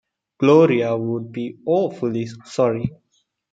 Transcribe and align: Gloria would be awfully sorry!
Gloria 0.39 0.97
would 0.97 1.31
be 1.31 1.59
awfully 1.63 2.25
sorry! 2.25 2.91